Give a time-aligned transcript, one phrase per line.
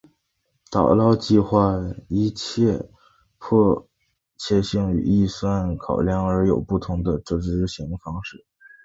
[0.71, 2.65] 打捞计画依其
[3.37, 3.87] 迫
[4.35, 8.43] 切性与预算考量而有不同的执行方式。